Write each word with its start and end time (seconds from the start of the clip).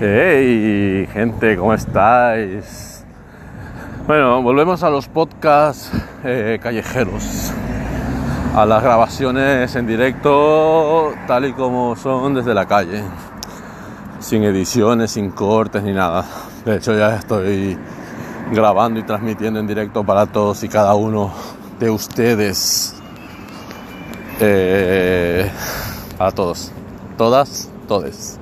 Hey, 0.00 1.08
gente, 1.12 1.56
¿cómo 1.56 1.74
estáis? 1.74 3.04
Bueno, 4.06 4.42
volvemos 4.42 4.82
a 4.82 4.90
los 4.90 5.06
podcasts 5.06 5.92
eh, 6.24 6.58
callejeros, 6.60 7.52
a 8.54 8.66
las 8.66 8.82
grabaciones 8.82 9.76
en 9.76 9.86
directo, 9.86 11.12
tal 11.28 11.44
y 11.44 11.52
como 11.52 11.94
son 11.94 12.34
desde 12.34 12.52
la 12.52 12.66
calle, 12.66 13.04
sin 14.18 14.42
ediciones, 14.42 15.12
sin 15.12 15.30
cortes 15.30 15.84
ni 15.84 15.92
nada. 15.92 16.24
De 16.64 16.76
hecho, 16.76 16.98
ya 16.98 17.14
estoy 17.14 17.78
grabando 18.50 18.98
y 18.98 19.04
transmitiendo 19.04 19.60
en 19.60 19.68
directo 19.68 20.02
para 20.04 20.26
todos 20.26 20.64
y 20.64 20.68
cada 20.68 20.94
uno 20.96 21.32
de 21.78 21.90
ustedes. 21.90 22.96
Eh, 24.40 25.48
para 26.18 26.32
todos, 26.32 26.72
todas, 27.16 27.70
todes. 27.86 28.41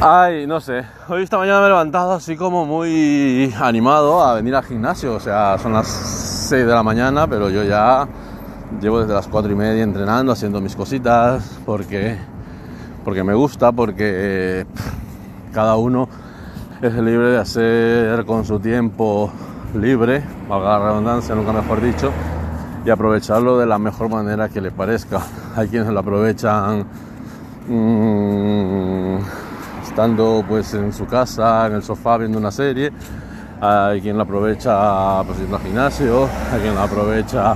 Ay, 0.00 0.46
no 0.46 0.60
sé. 0.60 0.84
Hoy 1.08 1.22
esta 1.22 1.38
mañana 1.38 1.60
me 1.60 1.66
he 1.66 1.68
levantado 1.70 2.12
así 2.12 2.36
como 2.36 2.66
muy 2.66 3.54
animado 3.58 4.22
a 4.22 4.34
venir 4.34 4.54
al 4.54 4.62
gimnasio. 4.62 5.14
O 5.14 5.20
sea, 5.20 5.56
son 5.58 5.72
las 5.72 5.86
6 5.88 6.66
de 6.66 6.72
la 6.72 6.82
mañana, 6.82 7.26
pero 7.26 7.48
yo 7.48 7.64
ya 7.64 8.06
llevo 8.78 9.00
desde 9.00 9.14
las 9.14 9.26
4 9.26 9.50
y 9.50 9.54
media 9.54 9.82
entrenando, 9.82 10.32
haciendo 10.32 10.60
mis 10.60 10.76
cositas, 10.76 11.58
porque, 11.64 12.18
porque 13.06 13.24
me 13.24 13.32
gusta, 13.32 13.72
porque 13.72 14.66
cada 15.54 15.76
uno 15.76 16.10
es 16.82 16.92
libre 16.92 17.30
de 17.30 17.38
hacer 17.38 18.26
con 18.26 18.44
su 18.44 18.60
tiempo 18.60 19.32
libre, 19.74 20.22
valga 20.46 20.78
la 20.78 20.88
redundancia, 20.90 21.34
nunca 21.34 21.54
mejor 21.54 21.80
dicho, 21.80 22.12
y 22.84 22.90
aprovecharlo 22.90 23.56
de 23.56 23.64
la 23.64 23.78
mejor 23.78 24.10
manera 24.10 24.50
que 24.50 24.60
le 24.60 24.70
parezca. 24.70 25.22
Hay 25.56 25.68
quienes 25.68 25.88
lo 25.88 26.00
aprovechan. 26.00 26.84
Mmm, 27.66 29.45
estando 29.96 30.44
pues 30.46 30.74
en 30.74 30.92
su 30.92 31.06
casa, 31.06 31.66
en 31.68 31.72
el 31.72 31.82
sofá 31.82 32.18
viendo 32.18 32.36
una 32.36 32.50
serie. 32.50 32.92
Hay 33.62 34.02
quien 34.02 34.18
la 34.18 34.24
aprovecha 34.24 35.22
pues 35.24 35.38
yendo 35.38 35.56
al 35.56 35.62
gimnasio, 35.62 36.28
hay 36.52 36.60
quien 36.60 36.74
la 36.74 36.82
aprovecha 36.82 37.54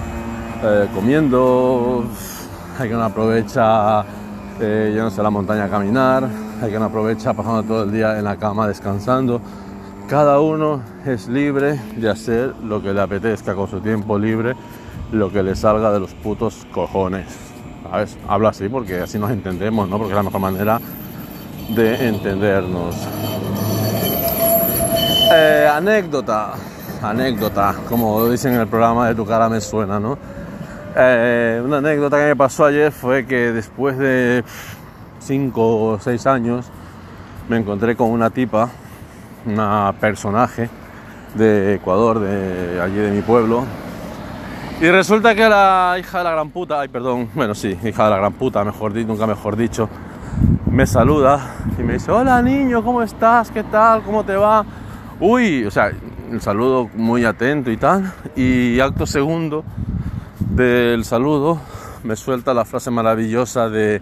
eh, 0.62 0.88
comiendo, 0.94 2.02
hay 2.78 2.88
quien 2.88 2.98
la 2.98 3.04
aprovecha 3.04 4.06
eh, 4.58 4.98
a 4.98 5.22
la 5.22 5.28
montaña 5.28 5.64
a 5.64 5.68
caminar, 5.68 6.26
hay 6.62 6.70
quien 6.70 6.82
aprovecha 6.82 7.34
pasando 7.34 7.62
todo 7.62 7.82
el 7.82 7.92
día 7.92 8.18
en 8.18 8.24
la 8.24 8.36
cama 8.36 8.66
descansando. 8.66 9.42
Cada 10.08 10.40
uno 10.40 10.80
es 11.04 11.28
libre 11.28 11.78
de 11.98 12.08
hacer 12.08 12.54
lo 12.64 12.80
que 12.80 12.94
le 12.94 13.02
apetezca 13.02 13.54
con 13.54 13.68
su 13.68 13.80
tiempo 13.80 14.18
libre, 14.18 14.54
lo 15.12 15.30
que 15.30 15.42
le 15.42 15.54
salga 15.54 15.92
de 15.92 16.00
los 16.00 16.14
putos 16.14 16.66
cojones. 16.72 17.26
¿Sabes? 17.82 18.16
Hablo 18.26 18.48
así 18.48 18.66
porque 18.70 19.00
así 19.00 19.18
nos 19.18 19.30
entendemos, 19.30 19.90
¿no? 19.90 19.98
Porque 19.98 20.12
es 20.12 20.16
la 20.16 20.22
mejor 20.22 20.40
manera 20.40 20.80
de 21.74 22.08
entendernos. 22.08 22.96
Eh, 25.32 25.68
anécdota, 25.72 26.54
anécdota, 27.02 27.74
como 27.88 28.28
dicen 28.28 28.54
en 28.54 28.60
el 28.60 28.66
programa 28.66 29.08
de 29.08 29.14
Tu 29.14 29.24
cara 29.24 29.48
me 29.48 29.60
suena, 29.60 30.00
¿no? 30.00 30.18
Eh, 30.96 31.62
una 31.64 31.78
anécdota 31.78 32.18
que 32.18 32.26
me 32.26 32.36
pasó 32.36 32.64
ayer 32.64 32.90
fue 32.90 33.24
que 33.24 33.52
después 33.52 33.96
de 33.96 34.42
5 35.20 35.92
o 35.92 35.98
6 36.00 36.26
años 36.26 36.66
me 37.48 37.58
encontré 37.58 37.94
con 37.94 38.10
una 38.10 38.30
tipa, 38.30 38.68
una 39.46 39.94
personaje 40.00 40.68
de 41.34 41.74
Ecuador, 41.74 42.18
de 42.18 42.80
allí 42.80 42.96
de 42.96 43.10
mi 43.12 43.22
pueblo. 43.22 43.64
Y 44.80 44.88
resulta 44.88 45.34
que 45.34 45.48
la 45.48 45.96
hija 46.00 46.18
de 46.18 46.24
la 46.24 46.30
gran 46.32 46.50
puta, 46.50 46.80
ay 46.80 46.88
perdón, 46.88 47.28
bueno 47.34 47.54
sí, 47.54 47.78
hija 47.84 48.04
de 48.04 48.10
la 48.10 48.16
gran 48.16 48.32
puta, 48.32 48.64
mejor 48.64 48.92
dicho, 48.92 49.06
nunca 49.06 49.26
mejor 49.26 49.54
dicho, 49.56 49.88
me 50.70 50.86
saluda 50.86 51.56
y 51.78 51.82
me 51.82 51.94
dice, 51.94 52.10
hola 52.10 52.40
niño, 52.40 52.82
¿cómo 52.82 53.02
estás? 53.02 53.50
¿Qué 53.50 53.64
tal? 53.64 54.02
¿Cómo 54.02 54.24
te 54.24 54.36
va? 54.36 54.64
Uy, 55.18 55.64
o 55.64 55.70
sea, 55.70 55.92
el 56.30 56.40
saludo 56.40 56.88
muy 56.94 57.24
atento 57.24 57.70
y 57.70 57.76
tal. 57.76 58.12
Y 58.36 58.80
acto 58.80 59.06
segundo 59.06 59.64
del 60.38 61.04
saludo 61.04 61.60
me 62.04 62.16
suelta 62.16 62.54
la 62.54 62.64
frase 62.64 62.90
maravillosa 62.90 63.68
de, 63.68 64.00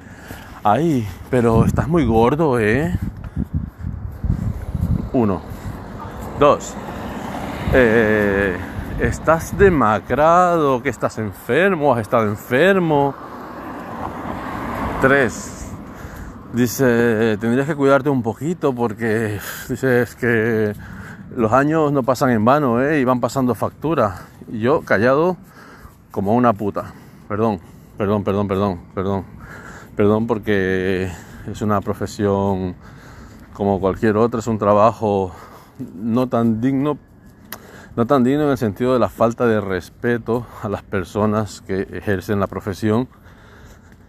ay, 0.63 1.09
pero 1.31 1.65
estás 1.65 1.89
muy 1.89 2.05
gordo, 2.05 2.61
¿eh? 2.61 2.97
Uno. 5.13 5.41
Dos. 6.39 6.75
Eh, 7.73 8.57
¿Estás 9.01 9.57
demacrado? 9.57 10.83
¿Que 10.83 10.91
estás 10.91 11.19
enfermo? 11.19 11.95
¿Has 11.95 12.03
estado 12.03 12.25
enfermo? 12.25 13.15
Tres 15.01 15.48
Dice, 16.53 17.37
tendrías 17.39 17.67
que 17.67 17.77
cuidarte 17.77 18.09
un 18.09 18.23
poquito 18.23 18.75
porque 18.75 19.39
dices 19.69 20.15
que 20.15 20.73
los 21.37 21.53
años 21.53 21.93
no 21.93 22.03
pasan 22.03 22.31
en 22.31 22.43
vano 22.45 22.83
¿eh? 22.83 23.01
y 23.01 23.05
van 23.05 23.21
pasando 23.21 23.55
factura. 23.55 24.23
Y 24.51 24.61
yo 24.61 24.81
callado 24.81 25.37
como 26.11 26.35
una 26.35 26.55
puta. 26.55 26.95
Perdón, 27.29 27.61
perdón, 27.99 28.25
perdón, 28.25 28.49
perdón, 28.49 28.81
perdón. 28.95 29.25
Perdón 29.95 30.27
porque 30.27 31.11
es 31.47 31.61
una 31.61 31.83
profesión 31.83 32.77
como 33.53 33.79
cualquier 33.79 34.17
otra, 34.17 34.41
es 34.41 34.47
un 34.47 34.59
trabajo 34.59 35.33
no 35.95 36.29
tan 36.29 36.63
digno, 36.63 36.97
no 37.95 38.07
tan 38.07 38.25
digno 38.25 38.45
en 38.45 38.51
el 38.51 38.59
sentido 38.59 38.95
de 38.95 39.01
la 39.01 39.11
falta 39.11 39.47
de 39.47 39.61
respeto 39.61 40.47
a 40.63 40.69
las 40.69 40.83
personas 40.83 41.61
que 41.61 41.83
ejercen 41.93 42.41
la 42.41 42.47
profesión 42.47 43.07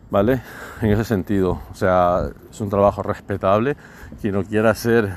¿vale? 0.09 0.42
En 0.81 0.92
ese 0.92 1.03
sentido, 1.03 1.62
o 1.72 1.75
sea, 1.75 2.30
es 2.50 2.62
un 2.62 2.70
trabajo 2.70 3.03
respetable. 3.03 3.75
Quien 4.22 4.34
lo 4.34 4.44
quiera 4.44 4.72
hacer, 4.72 5.09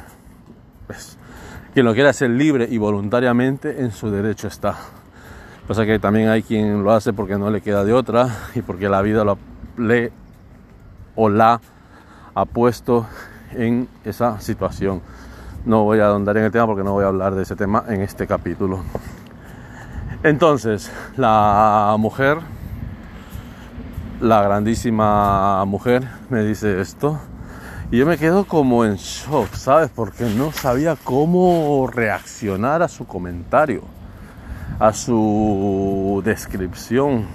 pues, 0.86 1.19
quien 1.75 1.86
lo 1.86 1.94
quiera 1.94 2.10
hacer 2.10 2.30
libre 2.30 2.66
y 2.70 2.78
voluntariamente, 2.78 3.82
en 3.82 3.92
su 3.92 4.10
derecho 4.10 4.48
está. 4.48 4.76
Pasa 5.66 5.86
que 5.86 5.98
también 5.98 6.28
hay 6.28 6.42
quien 6.42 6.82
lo 6.82 6.92
hace 6.92 7.12
porque 7.12 7.38
no 7.38 7.50
le 7.50 7.60
queda 7.60 7.84
de 7.84 7.92
otra 7.92 8.28
y 8.54 8.62
porque 8.62 8.88
la 8.88 9.00
vida 9.00 9.25
lo, 9.25 9.38
le 9.76 10.12
o 11.14 11.28
la 11.28 11.60
ha 12.34 12.44
puesto 12.44 13.06
en 13.53 13.88
esa 14.04 14.41
situación. 14.41 15.00
No 15.64 15.84
voy 15.84 16.00
a 16.00 16.06
ahondar 16.06 16.36
en 16.36 16.44
el 16.44 16.53
tema 16.53 16.66
porque 16.66 16.82
no 16.82 16.92
voy 16.92 17.04
a 17.04 17.09
hablar 17.09 17.34
de 17.34 17.42
ese 17.42 17.54
tema 17.54 17.84
en 17.88 18.00
este 18.00 18.26
capítulo. 18.26 18.80
Entonces, 20.24 20.91
la 21.16 21.94
mujer 21.98 22.38
la 24.22 24.41
grandísima 24.41 25.65
mujer 25.65 26.09
me 26.31 26.44
dice 26.44 26.81
esto. 26.81 27.19
Y 27.91 27.99
yo 27.99 28.06
me 28.06 28.16
quedo 28.16 28.44
como 28.44 28.84
en 28.84 28.94
shock, 28.94 29.53
¿sabes? 29.55 29.91
Porque 29.94 30.25
no 30.25 30.53
sabía 30.53 30.97
cómo 31.03 31.88
reaccionar 31.93 32.83
a 32.83 32.88
su 32.88 33.05
comentario, 33.05 33.83
a 34.78 34.93
su 34.93 36.22
descripción. 36.25 37.27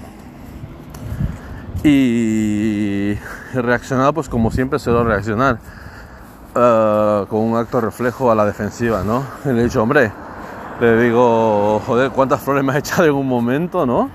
Y 1.84 3.16
reaccionar 3.54 4.14
pues 4.14 4.30
como 4.30 4.50
siempre 4.50 4.80
se 4.80 4.90
lo 4.90 5.04
reaccionar, 5.04 5.60
uh, 6.56 7.28
con 7.28 7.42
un 7.42 7.58
acto 7.58 7.82
reflejo 7.82 8.32
a 8.32 8.36
la 8.36 8.46
defensiva, 8.46 9.04
¿no? 9.04 9.24
Y 9.44 9.50
le 9.50 9.60
he 9.60 9.64
dicho, 9.66 9.84
hombre, 9.84 10.12
le 10.80 11.02
digo, 11.02 11.82
joder, 11.86 12.12
¿cuántas 12.12 12.42
flores 12.42 12.64
me 12.64 12.72
has 12.72 12.80
echado 12.80 13.06
en 13.06 13.14
un 13.14 13.28
momento, 13.28 13.86
¿no? 13.86 14.10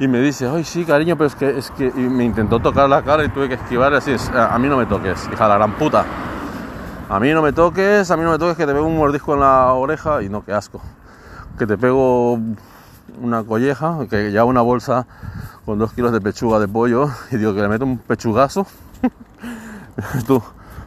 Y 0.00 0.08
me 0.08 0.18
dice, 0.18 0.48
ay 0.48 0.64
sí, 0.64 0.86
cariño, 0.86 1.14
pero 1.16 1.26
es 1.26 1.34
que, 1.34 1.58
es 1.58 1.70
que, 1.72 1.86
y 1.94 2.00
me 2.00 2.24
intentó 2.24 2.58
tocar 2.58 2.88
la 2.88 3.02
cara 3.02 3.22
y 3.22 3.28
tuve 3.28 3.48
que 3.48 3.54
esquivar 3.54 3.92
así, 3.92 4.16
a 4.34 4.58
mí 4.58 4.66
no 4.66 4.78
me 4.78 4.86
toques, 4.86 5.28
hija 5.30 5.46
la 5.46 5.56
gran 5.56 5.74
puta. 5.74 6.06
A 7.10 7.20
mí 7.20 7.30
no 7.32 7.42
me 7.42 7.52
toques, 7.52 8.10
a 8.10 8.16
mí 8.16 8.22
no 8.22 8.30
me 8.30 8.38
toques 8.38 8.56
que 8.56 8.64
te 8.66 8.72
pego 8.72 8.86
un 8.86 8.96
mordisco 8.96 9.34
en 9.34 9.40
la 9.40 9.74
oreja 9.74 10.22
y 10.22 10.30
no, 10.30 10.42
qué 10.42 10.52
asco. 10.54 10.80
Que 11.58 11.66
te 11.66 11.76
pego 11.76 12.38
una 13.20 13.44
colleja, 13.44 13.98
que 14.08 14.32
ya 14.32 14.44
una 14.44 14.62
bolsa 14.62 15.06
con 15.66 15.78
dos 15.78 15.92
kilos 15.92 16.12
de 16.12 16.20
pechuga 16.22 16.58
de 16.58 16.68
pollo 16.68 17.10
y 17.30 17.36
digo 17.36 17.54
que 17.54 17.60
le 17.60 17.68
meto 17.68 17.84
un 17.84 17.98
pechugazo. 17.98 18.66
Tú 20.26 20.42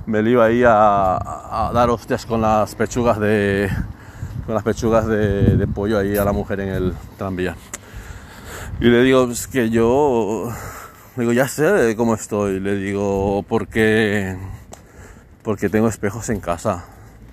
me 0.08 0.22
iba 0.22 0.46
ahí 0.46 0.64
a, 0.64 1.18
a, 1.18 1.72
dar 1.72 1.92
hostias 1.92 2.26
con 2.26 2.42
las 2.42 2.74
pechugas 2.74 3.20
de 3.20 3.70
con 4.48 4.56
las 4.56 4.64
pechugas 4.64 5.06
de 5.06 5.68
pollo 5.68 6.00
ahí 6.00 6.18
a 6.18 6.26
la 6.26 6.32
mujer 6.32 6.62
en 6.62 6.70
el 6.70 6.94
tranvía. 7.18 7.56
Y 8.80 8.86
le 8.90 9.02
digo, 9.04 9.30
es 9.32 9.48
que 9.48 9.70
yo, 9.70 10.52
digo, 11.16 11.32
ya 11.32 11.48
sé 11.48 11.96
cómo 11.96 12.16
estoy. 12.16 12.60
Le 12.60 12.76
digo, 12.76 13.46
porque, 13.48 14.36
porque 15.44 15.70
tengo 15.70 15.88
espejos 15.88 16.30
en 16.30 16.40
casa, 16.40 16.86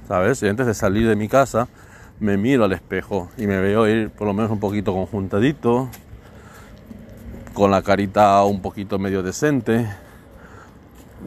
¿sabes? 0.06 0.42
Y 0.42 0.48
antes 0.48 0.66
de 0.66 0.74
salir 0.74 1.08
de 1.08 1.16
mi 1.16 1.28
casa, 1.28 1.66
me 2.20 2.36
miro 2.36 2.64
al 2.64 2.72
espejo 2.72 3.30
y 3.36 3.46
me 3.46 3.58
veo 3.58 3.88
ir 3.88 4.10
por 4.10 4.26
lo 4.26 4.34
menos 4.34 4.50
un 4.50 4.60
poquito 4.60 4.92
conjuntadito, 4.92 5.88
con 7.54 7.70
la 7.70 7.82
carita 7.82 8.44
un 8.44 8.62
poquito 8.62 8.98
medio 8.98 9.22
decente. 9.22 9.88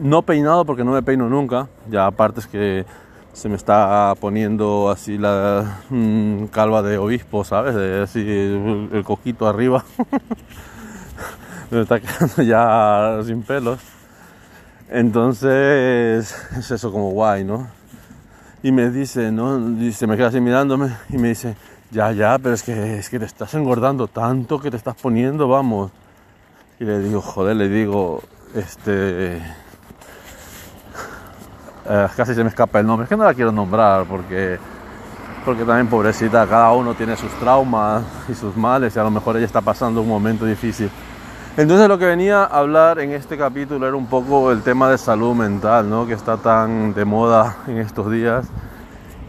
No 0.00 0.22
peinado 0.22 0.64
porque 0.64 0.84
no 0.84 0.92
me 0.92 1.02
peino 1.02 1.28
nunca, 1.28 1.68
ya 1.90 2.06
aparte 2.06 2.40
es 2.40 2.46
que 2.46 2.86
se 3.34 3.48
me 3.48 3.56
está 3.56 4.14
poniendo 4.20 4.88
así 4.90 5.18
la 5.18 5.80
mm, 5.90 6.46
calva 6.46 6.82
de 6.82 6.98
obispo, 6.98 7.44
¿sabes? 7.44 7.74
Así 7.74 8.20
el, 8.20 9.02
coquito 9.04 9.48
arriba. 9.48 9.84
me 11.70 11.82
está 11.82 12.00
quedando 12.00 12.42
ya 12.42 13.20
sin 13.24 13.42
pelos. 13.42 13.80
Entonces 14.88 16.32
es 16.56 16.70
eso 16.70 16.92
como 16.92 17.10
guay, 17.10 17.44
¿no? 17.44 17.66
Y 18.62 18.70
me 18.70 18.90
dice, 18.90 19.32
¿no? 19.32 19.58
Dice, 19.58 20.06
me 20.06 20.16
queda 20.16 20.28
así 20.28 20.40
mirándome 20.40 20.94
y 21.10 21.18
me 21.18 21.28
dice, 21.28 21.56
ya, 21.90 22.12
ya, 22.12 22.38
pero 22.38 22.54
es 22.54 22.62
que, 22.62 22.98
es 22.98 23.10
que 23.10 23.18
te 23.18 23.24
estás 23.24 23.52
engordando 23.54 24.06
tanto 24.06 24.60
que 24.60 24.70
te 24.70 24.76
estás 24.76 24.94
poniendo, 24.94 25.48
vamos. 25.48 25.90
Y 26.78 26.84
le 26.84 27.00
digo, 27.00 27.20
joder, 27.20 27.56
le 27.56 27.68
digo, 27.68 28.22
este... 28.54 29.63
Eh, 31.86 32.08
casi 32.16 32.34
se 32.34 32.42
me 32.42 32.48
escapa 32.48 32.80
el 32.80 32.86
nombre, 32.86 33.04
es 33.04 33.08
que 33.08 33.16
no 33.16 33.24
la 33.24 33.34
quiero 33.34 33.52
nombrar 33.52 34.04
porque 34.06 34.58
porque 35.44 35.64
también 35.64 35.88
pobrecita, 35.88 36.46
cada 36.46 36.72
uno 36.72 36.94
tiene 36.94 37.16
sus 37.16 37.30
traumas 37.32 38.02
y 38.28 38.34
sus 38.34 38.56
males 38.56 38.96
y 38.96 38.98
a 38.98 39.02
lo 39.02 39.10
mejor 39.10 39.36
ella 39.36 39.44
está 39.44 39.60
pasando 39.60 40.00
un 40.00 40.08
momento 40.08 40.46
difícil. 40.46 40.90
Entonces 41.56 41.86
lo 41.86 41.98
que 41.98 42.06
venía 42.06 42.44
a 42.44 42.60
hablar 42.60 42.98
en 42.98 43.12
este 43.12 43.36
capítulo 43.36 43.86
era 43.86 43.94
un 43.94 44.06
poco 44.06 44.50
el 44.50 44.62
tema 44.62 44.88
de 44.90 44.96
salud 44.96 45.34
mental, 45.34 45.88
¿no? 45.90 46.06
que 46.06 46.14
está 46.14 46.38
tan 46.38 46.94
de 46.94 47.04
moda 47.04 47.58
en 47.66 47.78
estos 47.78 48.10
días. 48.10 48.46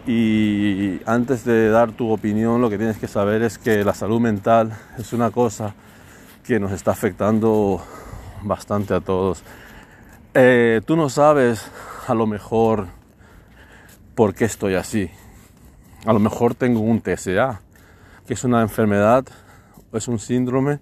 Y 0.08 1.02
antes 1.06 1.44
de 1.44 1.70
dar 1.70 1.92
tu 1.92 2.10
opinión, 2.10 2.62
lo 2.62 2.70
que 2.70 2.78
tienes 2.78 2.98
que 2.98 3.08
saber 3.08 3.42
es 3.42 3.58
que 3.58 3.84
la 3.84 3.94
salud 3.94 4.22
mental 4.22 4.72
es 4.98 5.12
una 5.14 5.32
cosa 5.32 5.74
que 6.44 6.60
nos 6.60 6.72
está 6.72 6.92
afectando 6.92 7.82
bastante 8.42 8.94
a 8.94 9.02
todos. 9.02 9.44
Eh, 10.34 10.82
tú 10.86 10.96
no 10.96 11.10
sabes 11.10 11.70
a 12.08 12.14
lo 12.14 12.28
mejor 12.28 12.88
por 14.16 14.34
qué 14.34 14.46
estoy 14.46 14.76
así 14.76 15.10
a 16.06 16.14
lo 16.14 16.20
mejor 16.20 16.54
tengo 16.54 16.82
un 16.82 17.02
TSA, 17.02 17.62
que 18.28 18.36
es 18.36 18.44
una 18.44 18.62
enfermedad, 18.62 19.26
es 19.92 20.08
un 20.08 20.20
síndrome 20.20 20.80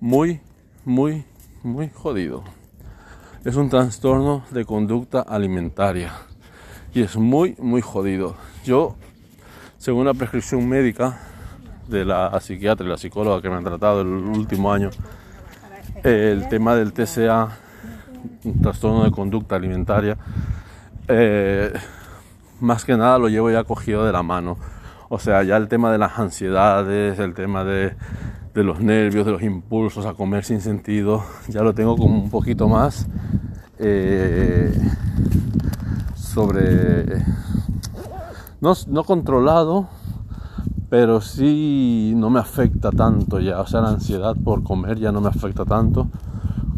muy, 0.00 0.40
muy, 0.84 1.24
muy 1.62 1.90
jodido. 1.90 2.42
Es 3.44 3.54
un 3.54 3.70
trastorno 3.70 4.44
de 4.50 4.64
conducta 4.64 5.20
alimentaria 5.20 6.12
y 6.92 7.02
es 7.02 7.16
muy, 7.16 7.54
muy 7.60 7.82
jodido. 7.82 8.34
Yo, 8.64 8.96
según 9.78 10.06
la 10.06 10.14
prescripción 10.14 10.68
médica 10.68 11.20
de 11.86 12.04
la 12.04 12.38
psiquiatra 12.40 12.84
y 12.84 12.88
la 12.88 12.98
psicóloga 12.98 13.40
que 13.40 13.48
me 13.48 13.56
han 13.56 13.64
tratado 13.64 14.00
el 14.00 14.08
último 14.08 14.72
año, 14.72 14.90
el 16.02 16.48
tema 16.48 16.74
del 16.74 16.92
TSA, 16.92 17.58
un 18.44 18.60
trastorno 18.60 19.04
de 19.04 19.10
conducta 19.10 19.56
alimentaria, 19.56 20.16
eh, 21.08 21.72
más 22.60 22.84
que 22.84 22.96
nada 22.96 23.18
lo 23.18 23.28
llevo 23.28 23.50
ya 23.50 23.64
cogido 23.64 24.04
de 24.04 24.12
la 24.12 24.22
mano. 24.22 24.56
O 25.08 25.18
sea, 25.18 25.42
ya 25.42 25.56
el 25.56 25.68
tema 25.68 25.92
de 25.92 25.98
las 25.98 26.18
ansiedades, 26.18 27.18
el 27.18 27.34
tema 27.34 27.64
de, 27.64 27.94
los 28.54 28.80
nervios, 28.80 29.26
de 29.26 29.32
los 29.32 29.42
impulsos 29.42 30.06
a 30.06 30.14
comer 30.14 30.44
sin 30.44 30.60
sentido, 30.60 31.22
ya 31.48 31.62
lo 31.62 31.74
tengo 31.74 31.96
como 31.96 32.18
un 32.18 32.30
poquito 32.30 32.68
más 32.68 33.06
eh, 33.78 34.72
sobre... 36.14 37.24
No, 38.60 38.74
no 38.86 39.04
controlado, 39.04 39.88
pero 40.88 41.20
sí 41.20 42.14
no 42.16 42.30
me 42.30 42.38
afecta 42.38 42.90
tanto 42.90 43.40
ya. 43.40 43.60
O 43.60 43.66
sea, 43.66 43.80
la 43.80 43.88
ansiedad 43.88 44.36
por 44.36 44.62
comer 44.62 44.98
ya 44.98 45.10
no 45.10 45.20
me 45.20 45.28
afecta 45.28 45.64
tanto 45.64 46.08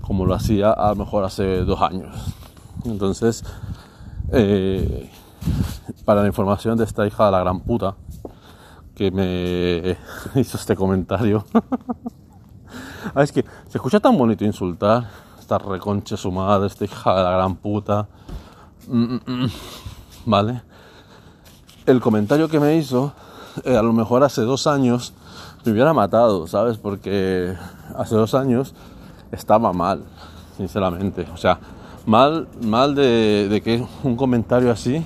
como 0.07 0.27
lo 0.27 0.35
hacía 0.35 0.71
a 0.71 0.91
lo 0.91 0.97
mejor 0.97 1.25
hace 1.25 1.65
dos 1.65 1.81
años. 1.81 2.15
Entonces, 2.85 3.45
eh, 4.33 5.11
para 6.05 6.23
la 6.23 6.27
información 6.27 6.77
de 6.77 6.85
esta 6.85 7.07
hija 7.07 7.27
de 7.27 7.33
la 7.33 7.41
gran 7.41 7.61
puta 7.61 7.97
que 8.95 9.11
me 9.11 9.97
hizo 10.41 10.57
este 10.57 10.77
comentario. 10.77 11.45
ah, 13.15 13.23
es 13.23 13.33
que 13.33 13.45
se 13.69 13.79
escucha 13.79 14.01
tan 14.01 14.17
bonito 14.17 14.45
insultar. 14.45 15.09
Esta 15.39 15.59
reconcha 15.59 16.17
su 16.17 16.33
madre, 16.33 16.69
esta 16.69 16.85
hija 16.85 17.17
de 17.17 17.23
la 17.23 17.31
gran 17.33 17.57
puta. 17.57 18.07
Mm, 18.89 19.03
mm, 19.03 19.21
mm. 19.27 19.51
¿Vale? 20.27 20.63
El 21.87 22.01
comentario 22.01 22.49
que 22.49 22.61
me 22.61 22.77
hizo, 22.77 23.13
eh, 23.65 23.77
a 23.77 23.83
lo 23.83 23.93
mejor 23.93 24.23
hace 24.23 24.43
dos 24.43 24.67
años, 24.67 25.13
me 25.65 25.73
hubiera 25.73 25.93
matado, 25.93 26.47
¿sabes? 26.47 26.79
Porque 26.79 27.55
hace 27.95 28.15
dos 28.15 28.35
años 28.35 28.75
estaba 29.33 29.73
mal, 29.73 30.03
sinceramente. 30.57 31.27
O 31.33 31.37
sea, 31.37 31.59
mal, 32.07 32.49
mal 32.63 32.95
de, 32.95 33.49
de 33.49 33.61
que 33.61 33.85
un 34.03 34.17
comentario 34.17 34.71
así 34.71 35.05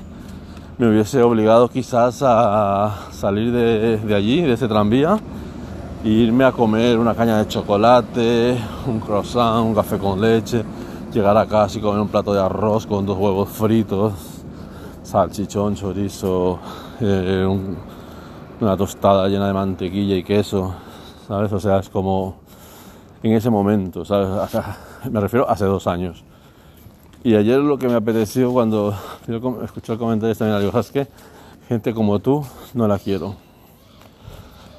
me 0.79 0.89
hubiese 0.89 1.21
obligado 1.23 1.69
quizás 1.69 2.23
a 2.23 3.09
salir 3.11 3.51
de, 3.51 4.15
allí, 4.15 4.43
de 4.43 4.53
ese 4.53 4.69
tranvía, 4.69 5.19
e 6.05 6.09
irme 6.09 6.45
a 6.45 6.53
comer 6.53 6.97
una 6.99 7.17
caña 7.17 7.39
de 7.39 7.49
chocolate, 7.49 8.57
un 8.87 9.01
croissant, 9.01 9.67
un 9.67 9.75
café 9.75 9.99
con 9.99 10.21
leche, 10.21 10.63
llegar 11.13 11.37
a 11.37 11.47
casa 11.47 11.79
y 11.79 11.83
comer 11.83 12.01
un 12.01 12.07
plato 12.07 12.33
de 12.33 12.41
arroz 12.41 12.87
con 12.87 13.05
dos 13.05 13.19
huevos 13.19 13.49
fritos, 13.49 14.13
salchichón, 15.03 15.75
chorizo, 15.75 16.61
eh, 17.01 17.45
una 18.61 18.77
tostada 18.77 19.27
llena 19.27 19.49
de 19.49 19.55
mantequilla 19.55 20.15
y 20.15 20.23
queso, 20.23 20.75
¿sabes? 21.27 21.53
O 21.53 21.59
sea, 21.59 21.79
es 21.79 21.89
como 21.89 22.37
en 23.23 23.33
ese 23.33 23.51
momento, 23.51 24.05
¿sabes? 24.05 24.29
Me 25.11 25.21
refiero 25.21 25.49
a 25.49 25.53
hace 25.53 25.65
dos 25.65 25.87
años. 25.87 26.25
Y 27.25 27.35
ayer 27.35 27.59
lo 27.59 27.79
que 27.79 27.89
me 27.89 27.95
apeteció 27.95 28.53
cuando 28.53 28.95
yo 29.27 29.61
escuché 29.65 29.93
el 29.93 29.99
comentario 29.99 30.35
también 30.37 30.61
digo, 30.61 30.71
¿sabes? 30.71 31.09
Gente 31.69 31.93
como 31.93 32.19
tú 32.21 32.45
no 32.75 32.87
la 32.87 32.99
quiero. 32.99 33.35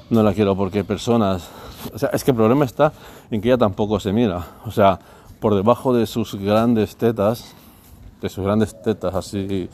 No 0.08 0.22
la 0.22 0.32
quiero 0.32 0.56
porque 0.56 0.82
personas... 0.82 1.48
O 1.94 1.98
sea, 1.98 2.10
es 2.12 2.24
que 2.24 2.30
el 2.30 2.36
problema 2.36 2.64
está 2.64 2.92
en 3.30 3.40
que 3.40 3.48
ella 3.48 3.58
tampoco 3.58 4.00
se 4.00 4.12
mira. 4.12 4.44
O 4.66 4.70
sea, 4.70 4.98
por 5.38 5.54
debajo 5.54 5.94
de 5.94 6.06
sus 6.06 6.34
grandes 6.34 6.96
tetas, 6.96 7.54
de 8.20 8.28
sus 8.28 8.44
grandes 8.44 8.80
tetas 8.82 9.14
así, 9.14 9.68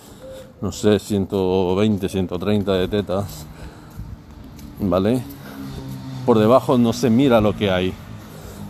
no 0.61 0.73
sé, 0.73 0.99
120, 0.99 2.09
130 2.09 2.73
de 2.73 2.89
tetas, 2.89 3.47
¿vale? 4.81 5.23
Por 6.27 6.39
debajo 6.39 6.77
no 6.77 6.93
se 6.93 7.11
mira 7.11 7.41
lo 7.41 7.57
que 7.57 7.71
hay 7.71 7.95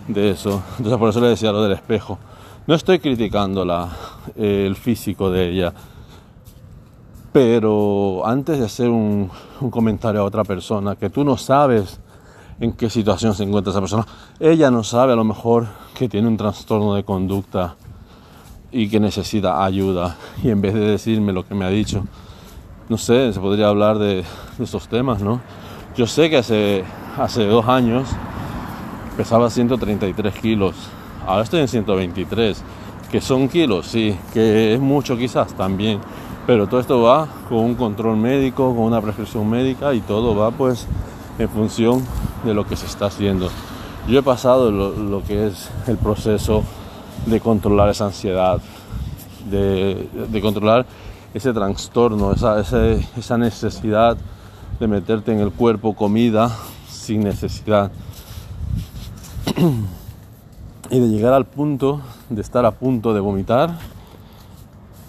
de 0.09 0.31
eso. 0.31 0.63
Entonces 0.79 0.99
por 0.99 1.09
eso 1.11 1.21
le 1.21 1.29
decía 1.29 1.53
lo 1.53 1.63
del 1.63 1.73
espejo. 1.73 2.19
No 2.67 2.75
estoy 2.75 2.99
criticando 2.99 3.65
el 4.35 4.75
físico 4.75 5.31
de 5.31 5.51
ella, 5.51 5.73
pero 7.33 8.27
antes 8.27 8.59
de 8.59 8.65
hacer 8.65 8.89
un, 8.89 9.31
comentario 9.71 10.23
a 10.23 10.25
otra 10.25 10.43
persona, 10.43 10.97
que 10.97 11.11
tú 11.11 11.23
no 11.23 11.37
sabes 11.37 12.01
en 12.59 12.73
qué 12.73 12.91
situación 12.91 13.35
se 13.35 13.45
encuentra 13.45 13.71
esa 13.71 13.81
persona, 13.81 14.07
ella 14.41 14.71
no 14.71 14.83
sabe 14.83 15.13
a 15.13 15.17
lo 15.17 15.23
mejor 15.23 15.67
que 15.95 16.09
tiene 16.09 16.27
un 16.27 16.37
trastorno 16.37 16.95
de 16.95 17.05
conducta 17.05 17.77
y 18.73 18.89
que 18.89 18.99
necesita 18.99 19.65
ayuda, 19.65 20.17
y 20.43 20.51
en 20.51 20.61
vez 20.61 20.75
de 20.75 20.81
decirme 20.81 21.33
lo 21.33 21.47
que 21.47 21.55
me 21.55 21.65
ha 21.67 21.69
dicho, 21.69 22.05
no 22.89 22.99
sé, 22.99 23.33
se 23.33 23.39
podría 23.39 23.69
hablar 23.69 23.99
de, 23.99 24.25
de 24.59 24.65
esos 24.65 24.89
temas, 24.89 25.23
¿no? 25.23 25.41
Yo 25.97 26.07
sé 26.07 26.31
que 26.31 26.39
hace, 26.39 26.85
hace 27.17 27.47
dos 27.47 27.69
años 27.69 28.09
pesaba 29.17 29.51
133 29.51 30.35
kilos 30.35 30.75
Ahora 31.27 31.43
estoy 31.43 31.61
en 31.61 31.67
123, 31.67 32.63
que 33.11 33.21
son 33.21 33.49
kilos, 33.49 33.87
sí, 33.87 34.17
que 34.33 34.75
es 34.75 34.81
mucho 34.81 35.17
quizás 35.17 35.53
también, 35.55 35.99
pero 36.47 36.69
todo 36.69 36.79
esto 36.79 37.03
va 37.03 37.27
con 37.49 37.59
un 37.59 37.75
control 37.75 38.17
médico, 38.17 38.73
con 38.77 38.85
una 38.85 39.01
prescripción 39.01 39.51
médica 39.51 39.93
y 39.93 40.01
todo 40.01 40.37
va 40.37 40.53
pues 40.53 40.87
en 41.41 41.49
función 41.49 42.05
de 42.45 42.55
lo 42.55 42.65
que 42.65 42.77
se 42.77 42.87
está 42.87 43.07
haciendo. 43.07 43.51
Yo 44.07 44.21
he 44.21 44.23
pasado 44.23 44.71
lo, 44.71 45.25
que 45.25 45.49
es 45.49 45.69
el 45.89 45.97
proceso 45.97 46.63
de 47.27 47.41
controlar 47.41 47.89
esa 47.89 48.07
ansiedad, 48.07 48.61
de, 49.51 50.09
controlar 50.41 50.87
ese 51.35 51.53
trastorno, 51.53 52.31
esa, 52.31 52.61
esa 52.61 53.37
necesidad 53.37 54.17
de 54.79 54.87
meterte 54.87 55.33
en 55.33 55.41
el 55.41 55.51
cuerpo 55.51 55.97
comida 55.97 56.57
sin 56.89 57.25
necesidad. 57.25 57.91
y 60.91 61.01
de 61.01 61.09
llegar 61.09 61.33
al 61.33 61.47
punto 61.47 62.01
de 62.29 62.43
estar 62.43 62.67
a 62.67 62.73
punto 62.73 63.15
de 63.15 63.21
vomitar, 63.21 63.79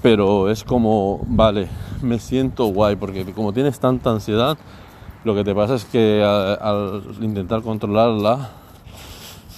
pero 0.01 0.49
es 0.49 0.63
como, 0.63 1.19
vale, 1.27 1.67
me 2.01 2.17
siento 2.17 2.67
guay, 2.67 2.95
porque 2.95 3.25
como 3.33 3.51
tienes 3.51 3.79
tanta 3.79 4.11
ansiedad, 4.11 4.57
lo 5.25 5.35
que 5.35 5.43
te 5.43 5.53
pasa 5.53 5.75
es 5.75 5.83
que 5.83 6.23
al, 6.23 7.03
intentar 7.19 7.61
controlarla, 7.61 8.51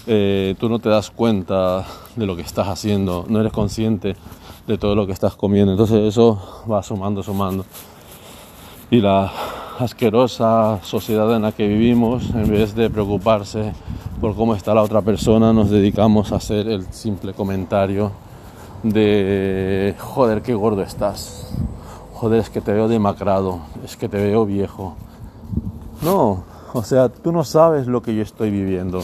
eh, 0.08 0.56
tú 0.60 0.70
no 0.70 0.80
te 0.80 0.90
das 0.90 1.12
cuenta 1.12 1.86
de 2.16 2.26
lo 2.26 2.36
que 2.36 2.42
estás 2.42 2.68
haciendo, 2.68 3.26
no 3.30 3.42
eres 3.42 3.54
consciente 3.54 4.16
de 4.66 4.78
todo 4.80 4.96
lo 4.96 5.06
que 5.06 5.14
estás 5.14 5.36
comiendo, 5.36 5.72
entonces 5.72 6.00
eso 6.00 6.64
va 6.70 6.82
sumando, 6.82 7.22
sumando. 7.22 7.64
Y 8.90 9.02
la 9.02 9.32
asquerosa 9.78 10.80
sociedad 10.84 11.36
en 11.36 11.44
la 11.44 11.52
que 11.52 11.68
vivimos, 11.68 12.32
en 12.32 12.50
vez 12.50 12.74
de 12.74 12.90
preocuparse 12.90 13.74
por 14.20 14.36
cómo 14.36 14.54
está 14.54 14.74
la 14.74 14.84
otra 14.84 15.02
persona, 15.02 15.54
nos 15.54 15.70
dedicamos 15.70 16.32
a 16.32 16.36
hacer 16.36 16.68
el 16.68 16.92
simple 16.92 17.34
comentario 17.34 18.12
de 18.84 19.96
joder, 19.98 20.42
qué 20.42 20.54
gordo 20.54 20.82
estás. 20.82 21.54
Joder, 22.14 22.42
es 22.42 22.50
que 22.50 22.60
te 22.60 22.74
veo 22.74 22.90
demacrado, 22.90 23.60
es 23.84 23.96
que 23.96 24.10
te 24.10 24.18
veo 24.18 24.46
viejo. 24.46 24.96
No, 26.02 26.44
o 26.74 26.84
sea, 26.84 27.08
tú 27.08 27.32
no 27.32 27.46
sabes 27.46 27.88
lo 27.88 28.02
que 28.02 28.14
yo 28.14 28.22
estoy 28.22 28.52
viviendo. 28.52 29.04